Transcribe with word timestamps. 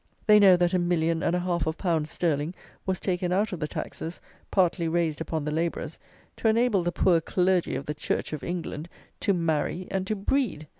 They 0.25 0.39
know 0.39 0.57
that 0.57 0.73
a 0.73 0.79
million 0.79 1.21
and 1.21 1.35
a 1.35 1.39
half 1.41 1.67
of 1.67 1.77
pounds 1.77 2.09
sterling 2.09 2.55
was 2.87 2.99
taken 2.99 3.31
out 3.31 3.53
of 3.53 3.59
the 3.59 3.67
taxes, 3.67 4.19
partly 4.49 4.87
raised 4.87 5.21
upon 5.21 5.45
the 5.45 5.51
labourers, 5.51 5.99
to 6.37 6.47
enable 6.47 6.81
the 6.81 6.91
poor 6.91 7.21
Clergy 7.21 7.75
of 7.75 7.85
the 7.85 7.93
Church 7.93 8.33
of 8.33 8.43
England 8.43 8.89
to 9.19 9.31
marry 9.35 9.87
and 9.91 10.07
to 10.07 10.15
breed. 10.15 10.65